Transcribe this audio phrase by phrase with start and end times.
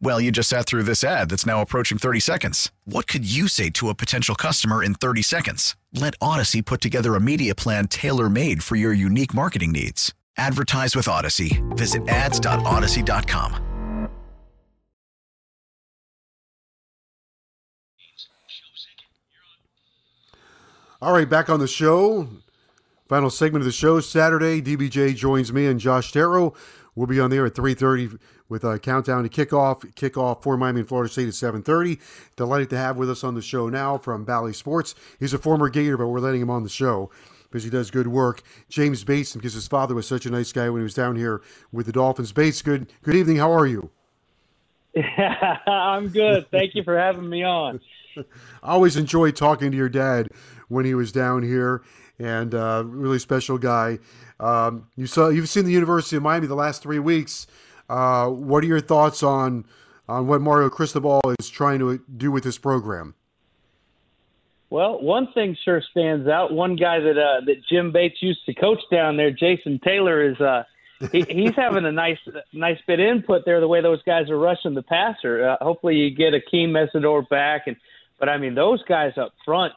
[0.00, 2.72] Well, you just sat through this ad that's now approaching 30 seconds.
[2.84, 5.76] What could you say to a potential customer in 30 seconds?
[5.92, 10.12] Let Audacy put together a media plan tailor made for your unique marketing needs.
[10.36, 11.62] Advertise with Audacy.
[11.76, 13.64] Visit ads.audacy.com.
[21.00, 22.28] All right, back on the show.
[23.08, 24.62] Final segment of the show Saturday.
[24.62, 26.54] DBJ joins me and Josh Darrow.
[26.94, 28.18] We'll be on there at 3:30
[28.54, 29.80] with a countdown to kickoff.
[29.94, 31.98] Kickoff for Miami and Florida State at 7:30.
[32.36, 34.94] Delighted to have with us on the show now from Bally Sports.
[35.18, 37.10] He's a former Gator, but we're letting him on the show
[37.42, 38.42] because he does good work.
[38.68, 41.42] James Bates, because his father was such a nice guy when he was down here
[41.72, 42.30] with the Dolphins.
[42.30, 43.38] Bates, good good evening.
[43.38, 43.90] How are you?
[45.66, 46.48] I'm good.
[46.52, 47.80] Thank you for having me on.
[48.16, 48.22] I
[48.62, 50.28] always enjoyed talking to your dad
[50.68, 51.82] when he was down here,
[52.20, 53.98] and uh, really special guy.
[54.38, 57.48] Um, you saw you've seen the University of Miami the last three weeks.
[57.88, 59.64] Uh, what are your thoughts on
[60.08, 63.14] on what Mario Cristobal is trying to do with this program?
[64.70, 66.52] Well, one thing sure stands out.
[66.52, 70.40] One guy that uh, that Jim Bates used to coach down there, Jason Taylor, is
[70.40, 70.64] uh,
[71.12, 72.18] he, he's having a nice
[72.52, 73.60] nice bit of input there.
[73.60, 75.50] The way those guys are rushing the passer.
[75.50, 77.76] Uh, hopefully, you get Akeem Mesidor back, and
[78.18, 79.72] but I mean those guys up front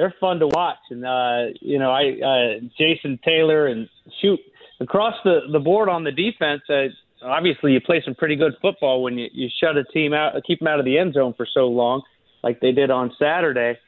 [0.00, 0.78] they're fun to watch.
[0.90, 3.88] And uh, you know, I uh, Jason Taylor and
[4.20, 4.40] shoot
[4.80, 6.62] across the the board on the defense.
[6.68, 6.88] Uh,
[7.22, 10.58] obviously, you play some pretty good football when you you shut a team out, keep
[10.60, 12.02] them out of the end zone for so long,
[12.42, 13.78] like they did on Saturday.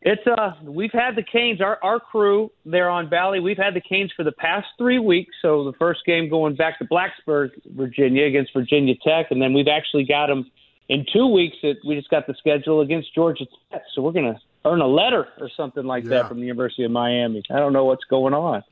[0.00, 3.40] It's uh we've had the Canes, our our crew there on Bally.
[3.40, 5.34] we've had the Canes for the past three weeks.
[5.42, 9.68] So the first game going back to Blacksburg, Virginia against Virginia Tech, and then we've
[9.68, 10.48] actually got them
[10.88, 11.56] in two weeks.
[11.62, 13.82] That we just got the schedule against Georgia Tech.
[13.94, 16.10] So we're gonna earn a letter or something like yeah.
[16.10, 17.42] that from the University of Miami.
[17.50, 18.62] I don't know what's going on.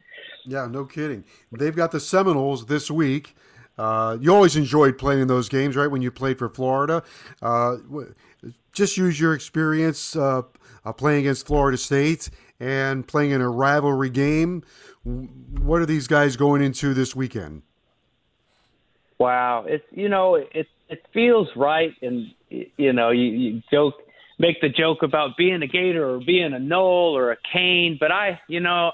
[0.44, 1.24] Yeah, no kidding.
[1.50, 3.34] They've got the Seminoles this week.
[3.78, 5.86] Uh, you always enjoyed playing in those games, right?
[5.90, 7.02] When you played for Florida,
[7.42, 7.76] uh,
[8.72, 10.42] just use your experience uh,
[10.96, 14.62] playing against Florida State and playing in a rivalry game.
[15.04, 17.62] What are these guys going into this weekend?
[19.18, 23.94] Wow, it's you know it it feels right, and you know you, you joke
[24.38, 28.12] make the joke about being a Gator or being a Nole or a Cane, but
[28.12, 28.92] I, you know,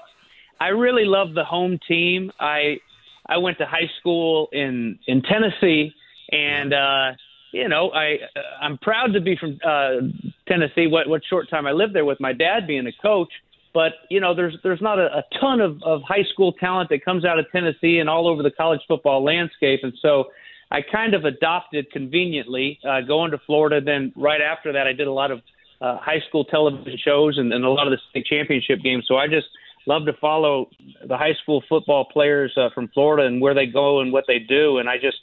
[0.59, 2.31] I really love the home team.
[2.39, 2.79] I
[3.27, 5.93] I went to high school in in Tennessee,
[6.31, 7.11] and uh,
[7.51, 8.17] you know, I
[8.61, 10.07] I'm proud to be from uh,
[10.47, 10.87] Tennessee.
[10.87, 13.31] What what short time I lived there with my dad being a coach.
[13.73, 17.03] But you know, there's there's not a, a ton of, of high school talent that
[17.03, 20.25] comes out of Tennessee and all over the college football landscape, and so
[20.69, 23.79] I kind of adopted conveniently uh, going to Florida.
[23.79, 25.41] Then right after that, I did a lot of
[25.81, 29.05] uh, high school television shows and, and a lot of the state championship games.
[29.07, 29.47] So I just
[29.85, 30.69] love to follow
[31.05, 34.39] the high school football players uh, from Florida and where they go and what they
[34.39, 34.77] do.
[34.77, 35.17] And I just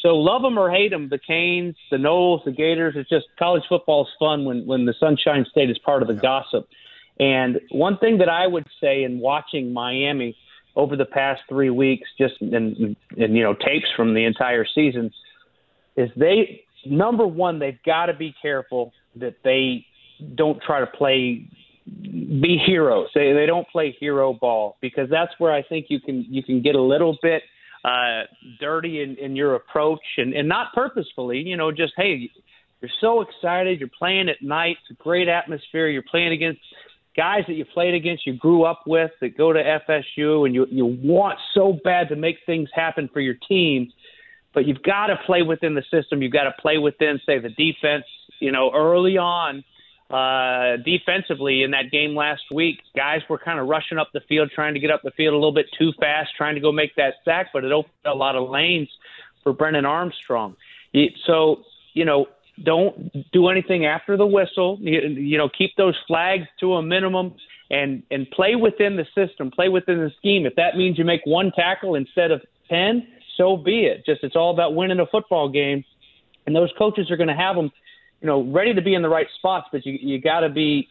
[0.00, 2.94] so love them or hate them, the Canes, the Noles, the Gators.
[2.96, 6.14] It's just college football is fun when when the Sunshine State is part of the
[6.14, 6.68] gossip.
[7.20, 10.36] And one thing that I would say in watching Miami
[10.74, 15.12] over the past three weeks, just and, and you know tapes from the entire season,
[15.96, 19.86] is they number one they've got to be careful that they
[20.34, 21.48] don't try to play
[21.84, 23.08] be heroes.
[23.14, 26.62] They they don't play hero ball because that's where I think you can you can
[26.62, 27.42] get a little bit
[27.84, 28.22] uh,
[28.60, 31.38] dirty in, in your approach and, and not purposefully.
[31.38, 32.30] You know, just hey,
[32.80, 33.80] you're so excited.
[33.80, 34.76] You're playing at night.
[34.82, 35.88] It's a great atmosphere.
[35.88, 36.60] You're playing against
[37.16, 40.66] guys that you played against, you grew up with, that go to FSU, and you
[40.70, 43.92] you want so bad to make things happen for your team,
[44.54, 46.22] but you've got to play within the system.
[46.22, 48.04] You've got to play within, say, the defense.
[48.40, 49.64] You know, early on,
[50.12, 54.50] uh, defensively in that game last week, guys were kind of rushing up the field,
[54.54, 56.94] trying to get up the field a little bit too fast, trying to go make
[56.96, 58.88] that sack, but it opened a lot of lanes
[59.42, 60.56] for Brennan Armstrong.
[61.26, 61.62] So,
[61.94, 62.26] you know,
[62.62, 64.78] don't do anything after the whistle.
[64.80, 67.34] You, you know, keep those flags to a minimum
[67.70, 70.44] and and play within the system, play within the scheme.
[70.44, 73.06] If that means you make one tackle instead of ten,
[73.38, 74.04] so be it.
[74.04, 75.82] Just it's all about winning a football game,
[76.46, 77.72] and those coaches are going to have them,
[78.22, 79.66] you know, ready to be in the right spots.
[79.72, 80.88] But you you got to be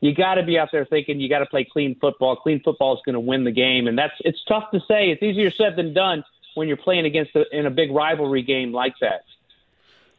[0.00, 2.36] you got to be out there thinking you got to play clean football.
[2.36, 5.10] Clean football is going to win the game, and that's it's tough to say.
[5.10, 6.24] It's easier said than done
[6.54, 9.22] when you're playing against a, in a big rivalry game like that.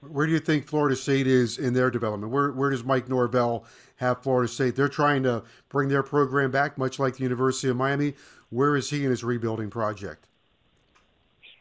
[0.01, 2.31] Where do you think Florida State is in their development?
[2.31, 3.65] Where where does Mike Norvell
[3.97, 4.77] have Florida State?
[4.77, 8.13] They're trying to bring their program back, much like the University of Miami.
[8.49, 10.25] Where is he in his rebuilding project?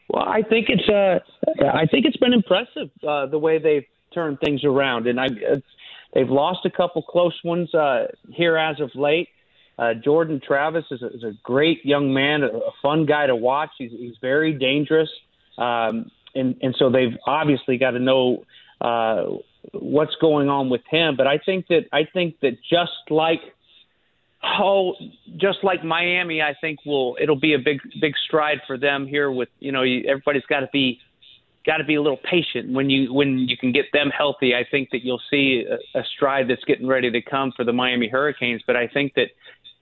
[0.07, 1.19] Well, I think it's uh,
[1.67, 5.27] I think it's been impressive uh, the way they've turned things around, and I
[6.13, 9.29] they've lost a couple close ones uh, here as of late.
[9.77, 13.35] Uh, Jordan Travis is a, is a great young man, a, a fun guy to
[13.35, 13.69] watch.
[13.77, 15.09] He's, he's very dangerous.
[15.57, 18.43] Um, and and so they've obviously got to know
[18.81, 19.23] uh,
[19.73, 21.15] what's going on with him.
[21.15, 23.41] But I think that I think that just like
[24.43, 24.95] oh,
[25.37, 29.31] just like Miami, I think will it'll be a big big stride for them here.
[29.31, 30.99] With you know everybody's got to be
[31.69, 34.55] got to be a little patient when you when you can get them healthy.
[34.55, 37.71] I think that you'll see a, a stride that's getting ready to come for the
[37.71, 38.63] Miami Hurricanes.
[38.65, 39.27] But I think that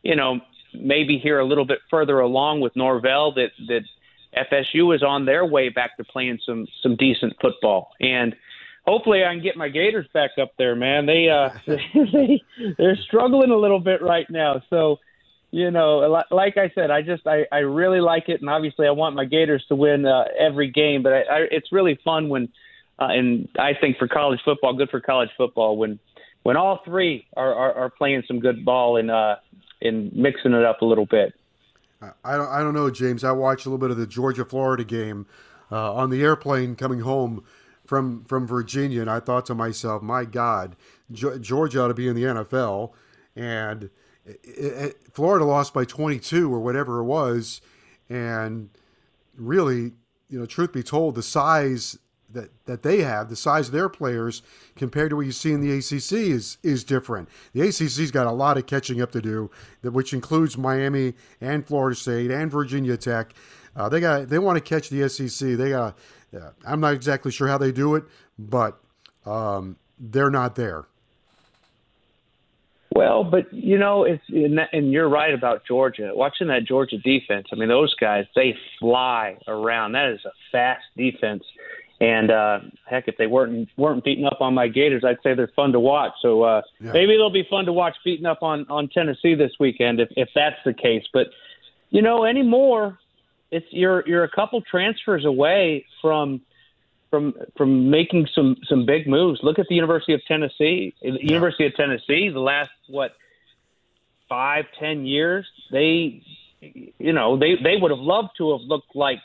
[0.04, 0.42] you know
[0.74, 3.84] maybe here a little bit further along with Norvell that that
[4.51, 8.36] FSU is on their way back to playing some some decent football, and
[8.86, 11.06] hopefully I can get my Gators back up there, man.
[11.06, 11.51] They uh
[12.12, 12.44] they
[12.78, 14.98] they're struggling a little bit right now, so
[15.51, 18.91] you know, like I said, I just I I really like it, and obviously I
[18.91, 22.49] want my Gators to win uh, every game, but I, I, it's really fun when,
[22.99, 25.99] uh, and I think for college football, good for college football when
[26.44, 29.35] when all three are are, are playing some good ball and uh
[29.81, 31.33] and mixing it up a little bit.
[32.23, 33.23] I don't, I don't know, James.
[33.23, 35.25] I watched a little bit of the Georgia Florida game
[35.71, 37.43] uh, on the airplane coming home
[37.85, 40.75] from from Virginia, and I thought to myself, my God,
[41.11, 42.91] Georgia ought to be in the NFL,
[43.35, 43.89] and
[45.13, 47.62] Florida lost by 22 or whatever it was,
[48.09, 48.69] and
[49.38, 49.94] really,
[50.29, 51.97] you know, truth be told, the size
[52.29, 54.41] that that they have, the size of their players
[54.75, 57.29] compared to what you see in the ACC is is different.
[57.53, 59.50] The ACC's got a lot of catching up to do,
[59.83, 63.33] which includes Miami and Florida State and Virginia Tech.
[63.75, 65.57] Uh, they got they want to catch the SEC.
[65.57, 65.97] They got.
[66.35, 68.03] Uh, I'm not exactly sure how they do it,
[68.38, 68.79] but
[69.25, 70.85] um, they're not there.
[72.97, 74.23] Well, but you know, it's
[74.73, 76.13] and you're right about Georgia.
[76.15, 79.91] Watching that Georgia defense, I mean, those guys they fly around.
[79.91, 81.44] That is a fast defense.
[82.01, 82.59] And uh,
[82.89, 85.79] heck, if they weren't weren't beating up on my Gators, I'd say they're fun to
[85.79, 86.13] watch.
[86.23, 86.91] So uh, yeah.
[86.91, 90.29] maybe they'll be fun to watch beating up on on Tennessee this weekend if if
[90.33, 91.03] that's the case.
[91.13, 91.27] But
[91.91, 92.97] you know, anymore,
[93.51, 96.41] it's you're you're a couple transfers away from
[97.09, 99.39] from from making some some big moves.
[99.44, 100.94] Look at the University of Tennessee.
[101.01, 101.18] The.
[101.21, 103.12] University of Tennessee, the last what
[104.30, 106.21] five ten years, they
[106.62, 109.19] you know they they would have loved to have looked like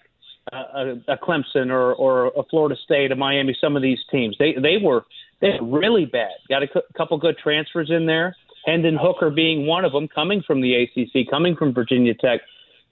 [0.53, 4.37] a, a Clemson or, or a Florida State, a Miami, some of these teams.
[4.39, 5.05] They they were
[5.41, 6.33] they were really bad.
[6.49, 8.37] Got a cu- couple good transfers in there.
[8.65, 12.41] Hendon Hooker being one of them, coming from the ACC, coming from Virginia Tech.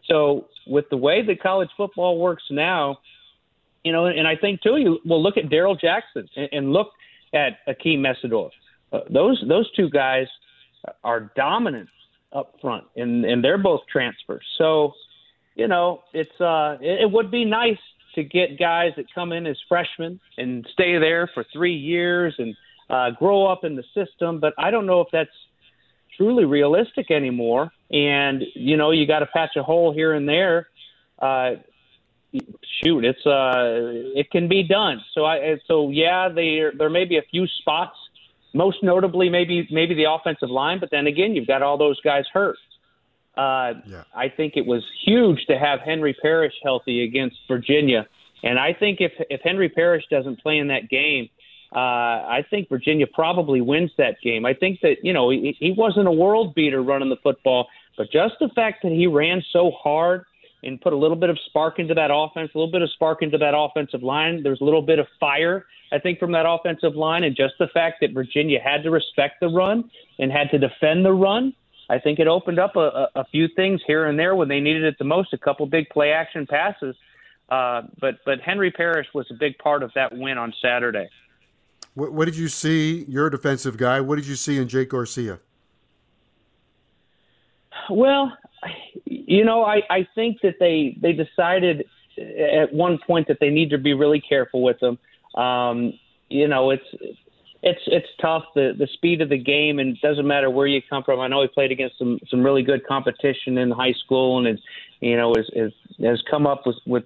[0.06, 2.98] So with the way that college football works now,
[3.84, 6.88] you know, and I think too, you will look at Darrell Jackson and, and look
[7.32, 8.50] at Akeem Mesidor.
[8.92, 10.26] Uh, those those two guys
[11.04, 11.88] are dominant
[12.32, 14.44] up front, and and they're both transfers.
[14.58, 14.92] So
[15.54, 17.78] you know, it's uh, it, it would be nice
[18.14, 22.56] to get guys that come in as freshmen and stay there for three years and
[22.88, 24.40] uh, grow up in the system.
[24.40, 25.30] But I don't know if that's
[26.16, 27.70] truly realistic anymore.
[27.90, 30.68] And you know, you got to patch a hole here and there.
[31.18, 31.52] Uh,
[32.32, 35.02] shoot, it's uh, it can be done.
[35.14, 37.96] So I so yeah, there there may be a few spots.
[38.52, 42.24] Most notably, maybe maybe the offensive line, but then again, you've got all those guys
[42.32, 42.56] hurt.
[43.36, 44.02] Uh, yeah.
[44.14, 48.06] I think it was huge to have Henry Parrish healthy against Virginia,
[48.42, 51.28] and I think if if Henry Parrish doesn't play in that game,
[51.72, 54.44] uh, I think Virginia probably wins that game.
[54.44, 58.10] I think that you know he, he wasn't a world beater running the football, but
[58.10, 60.24] just the fact that he ran so hard
[60.62, 63.22] and put a little bit of spark into that offense, a little bit of spark
[63.22, 64.42] into that offensive line.
[64.42, 67.68] There's a little bit of fire, I think, from that offensive line, and just the
[67.68, 71.54] fact that Virginia had to respect the run and had to defend the run
[71.90, 74.84] I think it opened up a, a, few things here and there when they needed
[74.84, 75.32] it the most.
[75.32, 76.94] A couple big play action passes,
[77.48, 81.08] uh, but but Henry Parrish was a big part of that win on Saturday.
[81.94, 83.04] What, what did you see?
[83.08, 84.00] You're a defensive guy.
[84.00, 85.40] What did you see in Jake Garcia?
[87.90, 88.32] Well,
[89.30, 91.84] you know, I, I think that they they decided
[92.18, 94.98] at one point that they need to be really careful with them.
[95.40, 95.92] Um,
[96.28, 96.84] you know, it's
[97.62, 100.82] it's it's tough the the speed of the game and it doesn't matter where you
[100.90, 101.20] come from.
[101.20, 104.64] I know he played against some some really good competition in high school and is
[104.98, 105.72] you know is, is
[106.02, 107.04] has come up with with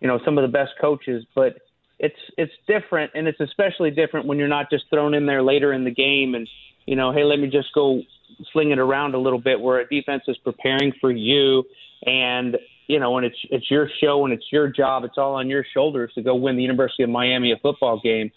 [0.00, 1.56] you know some of the best coaches, but
[1.98, 5.72] it's it's different and it's especially different when you're not just thrown in there later
[5.72, 6.48] in the game and
[6.86, 8.02] you know hey let me just go
[8.52, 11.64] sling it around a little bit where a defense is preparing for you
[12.04, 12.56] and
[12.86, 15.64] you know when it's it's your show and it's your job it's all on your
[15.74, 18.30] shoulders to go win the University of Miami a football game.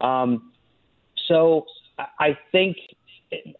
[0.00, 0.52] Um,
[1.28, 1.66] so
[2.20, 2.76] I think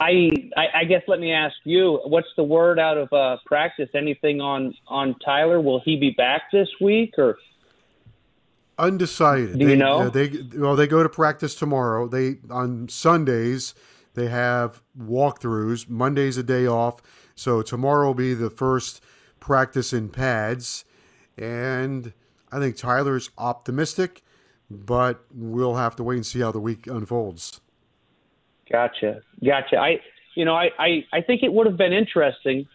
[0.00, 0.30] I,
[0.74, 3.88] I guess let me ask you, what's the word out of uh, practice?
[3.94, 5.60] Anything on on Tyler?
[5.60, 7.38] Will he be back this week or?
[8.78, 9.58] Undecided.
[9.58, 10.02] Do they, you know?
[10.02, 12.06] Uh, they well, they go to practice tomorrow.
[12.06, 13.74] They on Sundays
[14.16, 15.88] they have walkthroughs.
[15.88, 17.00] Monday's a day off,
[17.36, 19.00] so tomorrow will be the first
[19.38, 20.84] practice in pads,
[21.38, 22.12] and
[22.50, 24.22] I think Tyler's optimistic
[24.70, 27.60] but we'll have to wait and see how the week unfolds.
[28.70, 29.76] Gotcha, gotcha.
[29.76, 30.00] I,
[30.34, 32.66] you know, I, I, I think it would have been interesting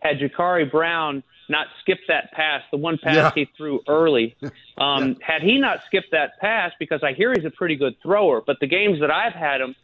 [0.00, 3.32] had Jacurri Brown not skipped that pass, the one pass yeah.
[3.34, 4.36] he threw early.
[4.78, 5.14] Um, yeah.
[5.26, 8.58] Had he not skipped that pass, because I hear he's a pretty good thrower, but
[8.60, 9.74] the games that I've had him,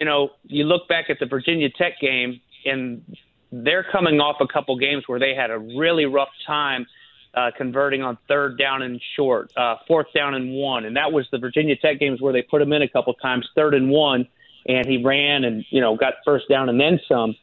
[0.00, 3.04] you know, you look back at the Virginia Tech game, and
[3.52, 6.86] they're coming off a couple games where they had a really rough time
[7.34, 11.28] uh, converting on third down and short, uh, fourth down and one, and that was
[11.30, 14.26] the Virginia Tech games where they put him in a couple times, third and one,
[14.66, 17.36] and he ran and you know got first down and then some.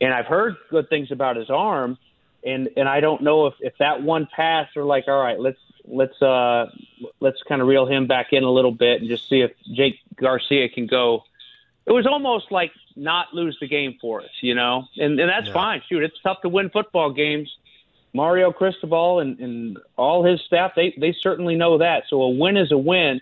[0.00, 1.98] And I've heard good things about his arm,
[2.44, 5.60] and and I don't know if if that one pass or like all right, let's
[5.86, 6.66] let's uh
[7.20, 10.00] let's kind of reel him back in a little bit and just see if Jake
[10.16, 11.22] Garcia can go.
[11.86, 15.46] It was almost like not lose the game for us, you know, and and that's
[15.46, 15.52] yeah.
[15.52, 15.82] fine.
[15.88, 17.48] Shoot, it's tough to win football games
[18.16, 22.04] Mario Cristobal and, and all his staff, they, they certainly know that.
[22.08, 23.20] So a win is a win,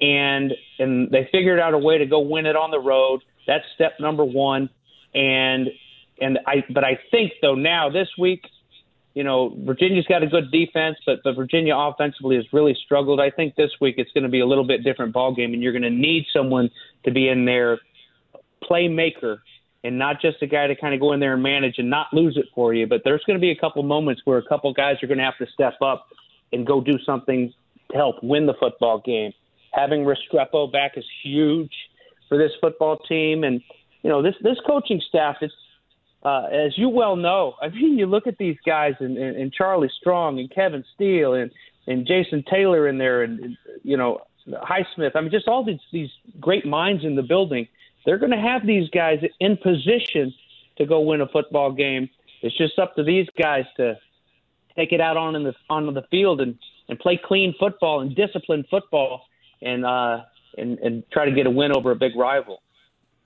[0.00, 3.22] and and they figured out a way to go win it on the road.
[3.46, 4.70] That's step number one.
[5.14, 5.68] And
[6.20, 8.44] and I but I think though now this week,
[9.14, 13.20] you know, Virginia's got a good defense, but but Virginia offensively has really struggled.
[13.20, 15.62] I think this week it's going to be a little bit different ball game, and
[15.62, 16.70] you're going to need someone
[17.04, 17.80] to be in there,
[18.62, 19.38] playmaker
[19.84, 22.08] and not just a guy to kind of go in there and manage and not
[22.12, 22.86] lose it for you.
[22.86, 25.24] But there's going to be a couple moments where a couple guys are going to
[25.24, 26.06] have to step up
[26.52, 27.52] and go do something
[27.90, 29.32] to help win the football game.
[29.72, 31.72] Having Restrepo back is huge
[32.28, 33.60] for this football team, and
[34.02, 35.36] you know this this coaching staff.
[35.40, 35.54] It's
[36.24, 37.54] uh, as you well know.
[37.62, 41.34] I mean, you look at these guys and, and, and Charlie Strong and Kevin Steele
[41.34, 41.50] and
[41.86, 45.12] and Jason Taylor in there, and, and you know Highsmith.
[45.14, 46.10] I mean, just all these these
[46.40, 47.68] great minds in the building
[48.06, 50.32] they're going to have these guys in position
[50.78, 52.08] to go win a football game.
[52.40, 53.98] It's just up to these guys to
[54.76, 56.56] take it out on in the on the field and
[56.88, 59.22] and play clean football and disciplined football
[59.60, 60.20] and uh
[60.56, 62.62] and and try to get a win over a big rival.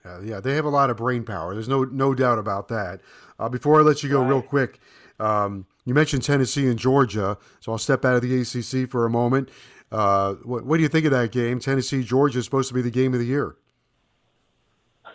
[0.02, 1.52] Uh, yeah, they have a lot of brain power.
[1.52, 3.00] There's no no doubt about that.
[3.38, 4.28] Uh, before I let you go, right.
[4.28, 4.80] real quick,
[5.18, 9.10] um, you mentioned Tennessee and Georgia, so I'll step out of the ACC for a
[9.10, 9.50] moment.
[9.92, 11.58] Uh, what, what do you think of that game?
[11.58, 13.56] Tennessee Georgia is supposed to be the game of the year.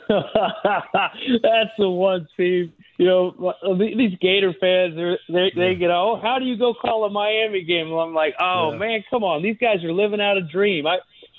[0.10, 2.72] That's the one, Steve.
[2.98, 4.96] You know, these Gator fans,
[5.28, 7.88] they they get, oh, how do you go call a Miami game?
[7.88, 8.78] And I'm like, oh yeah.
[8.78, 10.86] man, come on, these guys are living out a dream.
[10.88, 10.98] I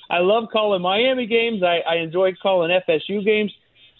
[0.09, 1.63] I love calling Miami games.
[1.63, 3.51] I I enjoy calling FSU games.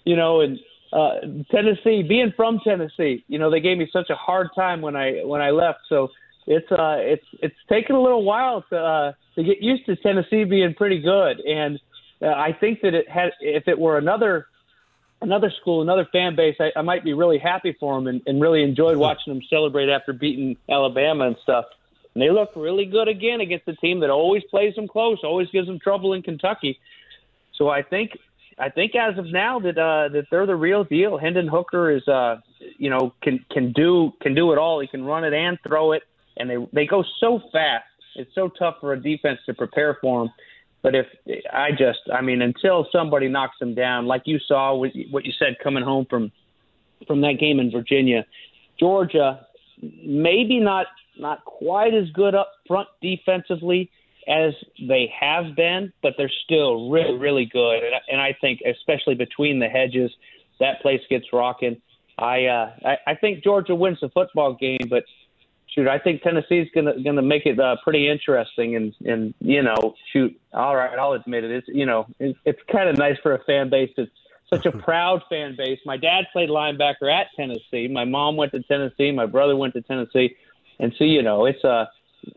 [0.05, 0.57] You know, and
[0.93, 1.15] uh,
[1.51, 5.23] Tennessee, being from Tennessee, you know, they gave me such a hard time when I
[5.23, 5.79] when I left.
[5.89, 6.09] So
[6.45, 10.45] it's uh it's it's taken a little while to uh, to get used to Tennessee
[10.45, 11.79] being pretty good, and
[12.21, 14.47] uh, I think that it had if it were another
[15.21, 18.41] another school, another fan base, I, I might be really happy for them and, and
[18.41, 21.65] really enjoyed watching them celebrate after beating Alabama and stuff.
[22.13, 25.49] And they look really good again against a team that always plays them close, always
[25.49, 26.79] gives them trouble in Kentucky.
[27.55, 28.17] So I think
[28.59, 31.17] I think as of now that uh, that they're the real deal.
[31.17, 32.37] Hendon Hooker is uh,
[32.77, 34.79] you know can can do can do it all.
[34.79, 36.03] He can run it and throw it,
[36.37, 37.85] and they they go so fast.
[38.15, 40.33] It's so tough for a defense to prepare for them.
[40.83, 41.07] But if
[41.51, 45.57] I just, I mean, until somebody knocks them down, like you saw what you said
[45.63, 46.31] coming home from
[47.07, 48.25] from that game in Virginia,
[48.79, 49.45] Georgia,
[49.81, 53.89] maybe not not quite as good up front defensively
[54.27, 57.83] as they have been, but they're still really really good.
[57.83, 60.11] And, and I think, especially between the hedges,
[60.59, 61.81] that place gets rocking.
[62.19, 65.03] I, uh, I I think Georgia wins the football game, but
[65.77, 69.95] shoot, I think Tennessee's gonna gonna make it uh, pretty interesting, and and you know,
[70.11, 71.51] shoot, all right, I'll admit it.
[71.51, 74.09] It's you know, it's, it's kind of nice for a fan base that's
[74.49, 75.79] such a proud fan base.
[75.85, 77.87] My dad played linebacker at Tennessee.
[77.87, 79.11] My mom went to Tennessee.
[79.11, 80.35] My brother went to Tennessee,
[80.79, 81.85] and so you know, it's a uh,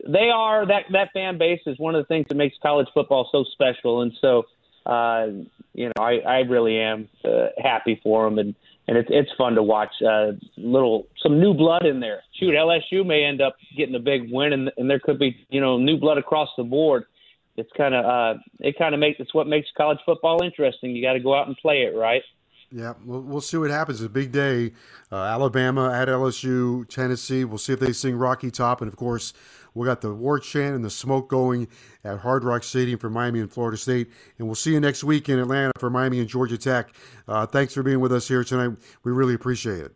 [0.07, 3.27] they are that that fan base is one of the things that makes college football
[3.31, 4.43] so special, and so
[4.85, 5.27] uh,
[5.73, 8.55] you know, I, I really am uh, happy for them, and
[8.87, 12.21] and it's it's fun to watch uh, little some new blood in there.
[12.39, 15.61] Shoot, LSU may end up getting a big win, and, and there could be you
[15.61, 17.05] know new blood across the board.
[17.57, 20.95] It's kind of uh, it kind of makes it's what makes college football interesting.
[20.95, 22.23] You got to go out and play it, right?
[22.73, 23.99] Yeah, we'll, we'll see what happens.
[23.99, 24.71] It's a big day.
[25.11, 27.43] Uh, Alabama at LSU, Tennessee.
[27.43, 28.81] We'll see if they sing Rocky Top.
[28.81, 29.33] And of course,
[29.73, 31.67] we got the war chant and the smoke going
[32.03, 34.09] at Hard Rock Stadium for Miami and Florida State.
[34.37, 36.93] And we'll see you next week in Atlanta for Miami and Georgia Tech.
[37.27, 38.77] Uh, thanks for being with us here tonight.
[39.03, 39.95] We really appreciate it.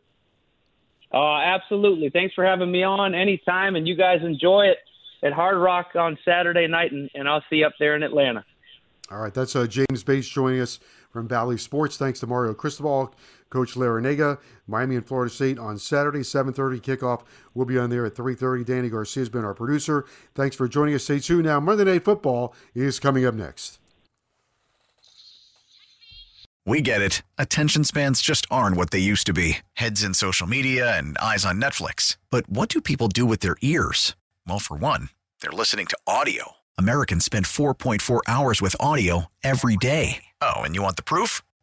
[1.13, 2.09] Uh, absolutely.
[2.09, 3.75] Thanks for having me on anytime.
[3.75, 4.77] And you guys enjoy it
[5.23, 6.91] at Hard Rock on Saturday night.
[6.91, 8.43] And, and I'll see you up there in Atlanta.
[9.11, 9.33] All right.
[9.33, 10.79] That's uh, James Bates joining us
[11.11, 11.95] from Bally Sports.
[11.95, 13.13] Thanks to Mario Cristobal,
[13.55, 17.21] Coach Larrañaga, Miami and Florida State on Saturday, 7.30 kickoff.
[17.53, 18.65] We'll be on there at 3.30.
[18.65, 20.03] Danny Garcia has been our producer.
[20.33, 21.05] Thanks for joining us.
[21.05, 21.45] Stay tuned.
[21.45, 23.79] Now, Monday Night Football is coming up next.
[26.65, 27.21] We get it.
[27.37, 29.59] Attention spans just aren't what they used to be.
[29.75, 32.17] Heads in social media and eyes on Netflix.
[32.29, 34.17] But what do people do with their ears?
[34.45, 35.07] Well, for one,
[35.41, 36.55] they're listening to audio.
[36.77, 40.25] Americans spend 4.4 hours with audio every day.
[40.41, 41.41] Oh, and you want the proof?